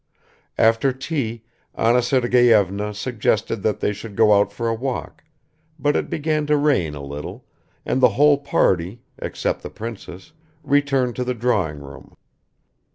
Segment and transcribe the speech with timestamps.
[0.57, 1.43] After tea
[1.75, 5.23] Anna Sergeyevna suggested that they should go out for a walk,
[5.77, 7.45] but it began to rain a little,
[7.85, 10.31] and the whole party, except the princess,
[10.63, 12.15] returned to the drawing room.